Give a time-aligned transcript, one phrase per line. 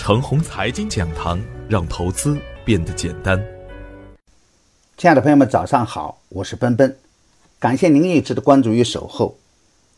[0.00, 1.38] 程红财经讲堂，
[1.68, 3.38] 让投资变得简单。
[4.96, 6.96] 亲爱的朋友们，早上好，我是奔奔，
[7.58, 9.36] 感谢您一直的关注与守候。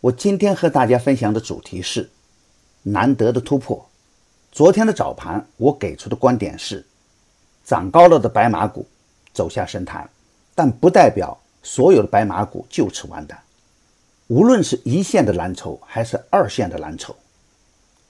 [0.01, 2.11] 我今天和大家分享的主题是
[2.83, 3.88] 难得的突破。
[4.51, 6.84] 昨天的早盘，我给出的观点是，
[7.64, 8.84] 涨高了的白马股
[9.32, 10.11] 走下神坛，
[10.53, 13.41] 但不代表所有的白马股就此完蛋。
[14.27, 17.14] 无论是一线的蓝筹还是二线的蓝筹。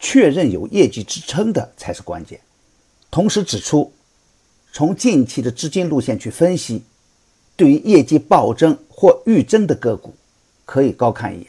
[0.02, 2.38] 确认有业绩支撑的才是关键。
[3.08, 3.90] 同时指出，
[4.72, 6.82] 从近期的资金路线去分析，
[7.56, 10.12] 对于业绩暴增或预增的个股，
[10.64, 11.46] 可以高看一眼。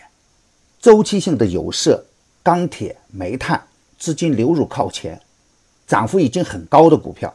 [0.80, 2.06] 周期性的有色、
[2.44, 3.62] 钢铁、煤炭
[3.98, 5.20] 资金流入靠前，
[5.88, 7.34] 涨幅已经很高的股票，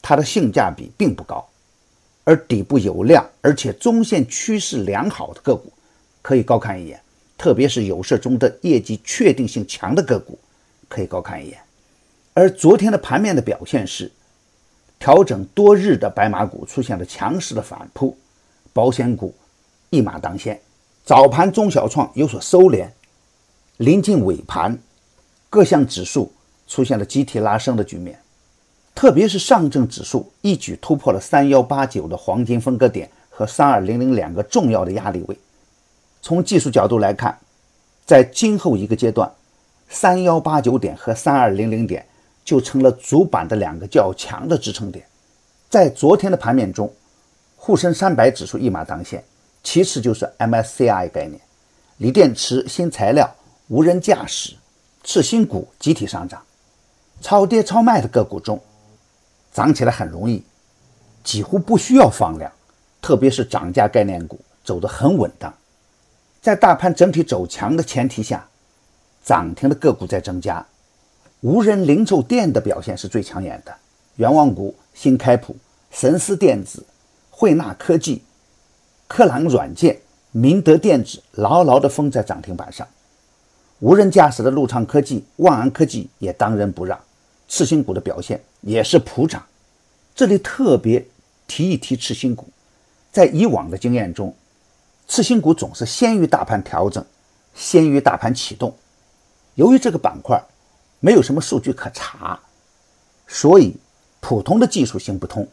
[0.00, 1.44] 它的性价比并不高。
[2.22, 5.72] 而底部有量而且中线趋势良好的个股，
[6.22, 7.00] 可以高看一眼。
[7.36, 10.38] 特别是有色中的业绩确定性强的个股。
[10.88, 11.58] 可以高看一眼，
[12.32, 14.10] 而昨天的盘面的表现是，
[14.98, 18.16] 调整多日的白马股出现了强势的反扑，
[18.72, 19.34] 保险股
[19.90, 20.60] 一马当先，
[21.04, 22.88] 早盘中小创有所收敛，
[23.78, 24.78] 临近尾盘，
[25.50, 26.32] 各项指数
[26.66, 28.18] 出现了集体拉升的局面，
[28.94, 35.38] 特别是上证指数一举突破了三幺八九的黄金分割点和三二零零两个重要的压力位，
[36.22, 37.38] 从技术角度来看，
[38.04, 39.30] 在今后一个阶段。
[39.88, 42.04] 三幺八九点和三二零零点
[42.44, 45.04] 就成了主板的两个较强的支撑点。
[45.70, 46.92] 在昨天的盘面中，
[47.56, 49.22] 沪深三百指数一马当先，
[49.62, 51.40] 其次就是 MSCI 概念、
[51.98, 53.34] 锂电池、新材料、
[53.68, 54.54] 无人驾驶、
[55.02, 56.42] 次新股集体上涨。
[57.20, 58.60] 超跌超卖的个股中，
[59.52, 60.44] 涨起来很容易，
[61.22, 62.50] 几乎不需要放量，
[63.00, 65.52] 特别是涨价概念股走得很稳当。
[66.42, 68.46] 在大盘整体走强的前提下。
[69.24, 70.64] 涨停的个股在增加，
[71.40, 73.74] 无人零售店的表现是最抢眼的。
[74.16, 75.56] 元旺股、新开普、
[75.90, 76.84] 神思电子、
[77.30, 78.22] 汇纳科技、
[79.08, 79.98] 科朗软件、
[80.30, 82.86] 明德电子牢牢地封在涨停板上。
[83.80, 86.98] 无人驾驶的陆畅科技、万安科技也当仁不让。
[87.48, 89.44] 次新股的表现也是普涨。
[90.14, 91.04] 这里特别
[91.46, 92.46] 提一提次新股，
[93.10, 94.34] 在以往的经验中，
[95.08, 97.04] 次新股总是先于大盘调整，
[97.54, 98.74] 先于大盘启动。
[99.54, 100.42] 由于这个板块
[101.00, 102.38] 没有什么数据可查，
[103.26, 103.76] 所以
[104.20, 105.46] 普通的技术行不通，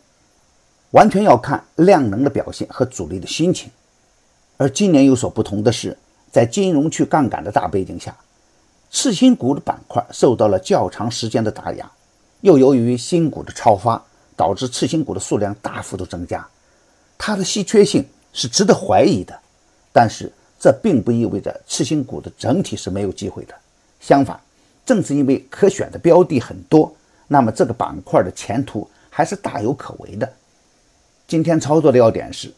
[0.91, 3.69] 完全要看量能的表现和主力的心情。
[4.57, 5.97] 而今年有所不同的是，
[6.31, 8.15] 在金融去杠杆的大背景下，
[8.89, 11.91] 次新股的板块受到了较长时间的打压，
[12.41, 14.03] 又由于新股的超发，
[14.35, 16.47] 导致次新股的数量大幅度增加，
[17.17, 19.37] 它的稀缺性是值得怀疑的。
[19.93, 23.53] 但是这并不意味着次新股的整体是没有机会的。
[24.01, 24.37] 相反，
[24.85, 26.93] 正是因为可选的标的很多，
[27.27, 30.29] 那么这个板块的前途还是大有可为的。
[31.27, 32.51] 今天操作的要点是，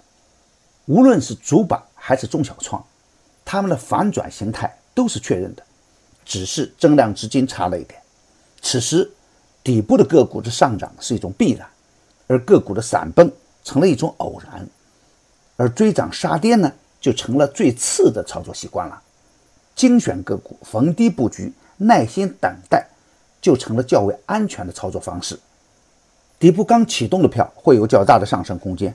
[0.86, 2.84] 无论是主板还是中小创，
[3.44, 5.62] 他们的反转形态都是确认的，
[6.26, 8.02] 只是增量资金差了一点。
[8.62, 9.12] 此时，
[9.62, 11.68] 底部的个股的上涨是一种必然，
[12.28, 13.30] 而个股的闪崩
[13.66, 14.66] 成了一种偶然，
[15.58, 16.72] 而追涨杀跌呢，
[17.02, 19.02] 就成了最次的操作习惯了。
[19.76, 22.86] 精选个股，逢低布局，耐心等待，
[23.42, 25.40] 就成了较为安全的操作方式。
[26.40, 28.94] 底部刚启动的票会有较大的上升空间，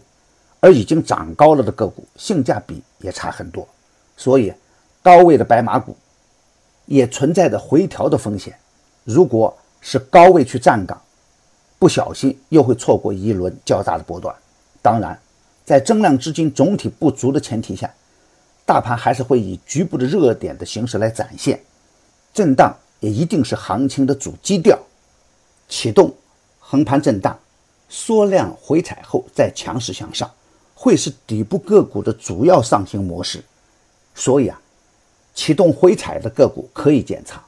[0.61, 3.67] 而已经涨高了的个股性价比也差很多。
[4.17, 4.53] 所以，
[5.03, 5.97] 高位的白马股
[6.87, 8.55] 也存在着回调的风险。
[9.05, 11.01] 如果是高位去站岗，
[11.79, 14.35] 不小心又会错过一轮较大的波段。
[14.83, 15.19] 当然，
[15.65, 17.91] 在增量资金总体不足的前提下。
[18.69, 21.59] 大盘还是会以局部的热点的形式来展现，
[22.35, 24.79] 震荡也一定是行情的主基调。
[25.71, 26.15] 启动
[26.59, 27.39] 横盘震荡，
[27.89, 30.31] 缩量回踩后再强势向上，
[30.75, 33.43] 会是底部个股的主要上行模式。
[34.15, 34.61] 所以啊，
[35.35, 37.43] 启动回踩的个股可以减仓，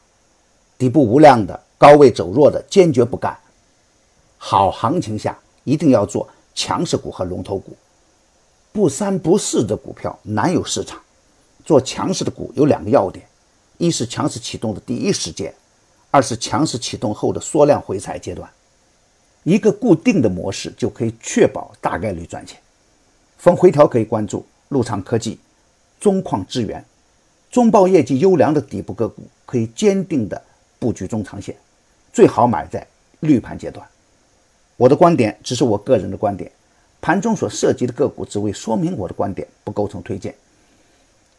[0.78, 3.38] 底部无量的高位走弱的坚决不干。
[4.38, 7.76] 好行情下一定要做强势股和龙头股，
[8.72, 10.98] 不三不四的股票难有市场。
[11.70, 13.24] 做强势的股有两个要点：
[13.78, 15.54] 一是强势启动的第一时间，
[16.10, 18.50] 二是强势启动后的缩量回踩阶段。
[19.44, 22.58] 一个固定的模式就可以确保大概率赚钱。
[23.38, 25.38] 逢回调可以关注陆畅科技、
[26.00, 26.84] 中矿资源、
[27.52, 30.42] 中报业绩优良的底部个股，可以坚定的
[30.80, 31.54] 布局中长线，
[32.12, 32.84] 最好买在
[33.20, 33.86] 绿盘阶段。
[34.76, 36.50] 我的观点只是我个人的观点，
[37.00, 40.34] 盘中所涉及的个股只为说明我的观点，不构成推荐。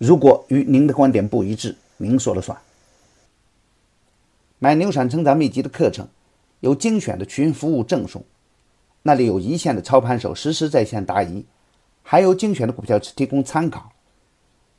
[0.01, 2.57] 如果与您的观点不一致，您说了算。
[4.57, 6.07] 买《牛产成长秘籍》的课程，
[6.61, 8.23] 有精选的群服务赠送，
[9.03, 11.45] 那里有一线的操盘手实时在线答疑，
[12.01, 13.91] 还有精选的股票提供参考。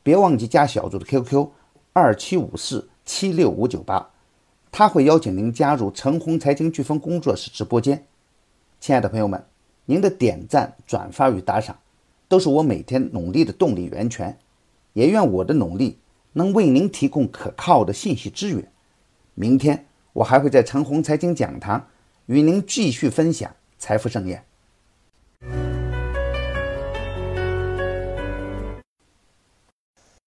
[0.03, 1.51] 别忘记加小组的 QQ
[1.93, 4.11] 二七五四七六五九八，
[4.73, 8.05] 他会邀请您加入陈红财经飓风工作室直播间。
[8.81, 9.47] 亲爱的朋友们，
[9.85, 11.79] 您的点赞、转发与打赏，
[12.27, 14.37] 都是我每天努力的动力源泉。
[14.93, 15.99] 也愿我的努力
[16.33, 18.71] 能为您提供可靠的信息资源。
[19.35, 21.89] 明天我还会在陈红财经讲堂
[22.27, 24.52] 与您继续分享财富盛宴。